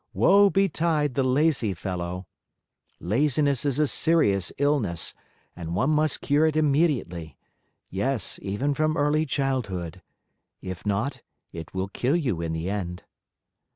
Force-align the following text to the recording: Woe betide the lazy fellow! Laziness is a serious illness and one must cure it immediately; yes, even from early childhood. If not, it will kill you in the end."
Woe 0.15 0.49
betide 0.49 1.13
the 1.13 1.21
lazy 1.21 1.75
fellow! 1.75 2.25
Laziness 2.99 3.65
is 3.65 3.77
a 3.77 3.85
serious 3.85 4.51
illness 4.57 5.13
and 5.55 5.75
one 5.75 5.91
must 5.91 6.21
cure 6.21 6.47
it 6.47 6.55
immediately; 6.57 7.37
yes, 7.91 8.39
even 8.41 8.73
from 8.73 8.97
early 8.97 9.27
childhood. 9.27 10.01
If 10.59 10.87
not, 10.87 11.21
it 11.51 11.75
will 11.75 11.87
kill 11.89 12.15
you 12.15 12.41
in 12.41 12.51
the 12.51 12.67
end." 12.67 13.03